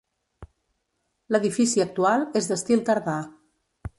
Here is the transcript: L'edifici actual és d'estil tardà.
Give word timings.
L'edifici 1.35 1.85
actual 1.85 2.25
és 2.41 2.49
d'estil 2.53 2.83
tardà. 2.91 3.17